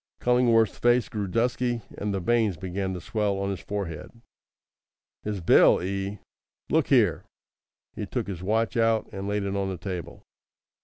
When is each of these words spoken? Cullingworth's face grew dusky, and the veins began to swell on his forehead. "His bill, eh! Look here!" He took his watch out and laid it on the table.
Cullingworth's 0.19 0.79
face 0.79 1.07
grew 1.09 1.27
dusky, 1.27 1.83
and 1.95 2.11
the 2.11 2.19
veins 2.19 2.57
began 2.57 2.95
to 2.95 2.99
swell 3.01 3.37
on 3.37 3.51
his 3.51 3.59
forehead. 3.59 4.09
"His 5.21 5.41
bill, 5.41 5.79
eh! 5.79 6.17
Look 6.71 6.87
here!" 6.87 7.23
He 7.95 8.07
took 8.07 8.25
his 8.25 8.41
watch 8.41 8.75
out 8.75 9.07
and 9.13 9.27
laid 9.27 9.43
it 9.43 9.55
on 9.55 9.69
the 9.69 9.77
table. 9.77 10.23